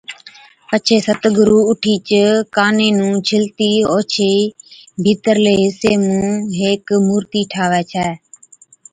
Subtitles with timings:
[0.67, 2.09] پڇي ست گُرُو اُٺِيچ
[2.55, 4.33] ڪاني نُون ڇلتِي اوڇي
[5.03, 6.25] ڀِيترلَي حصي مُون
[6.59, 8.09] ھيڪ مُورتِي ٺاھوَي ڇَي